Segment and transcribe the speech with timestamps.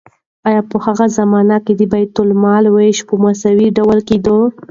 [0.47, 4.37] آیا په هغه زمانه کې د بیت المال ویش په مساوي ډول کیده؟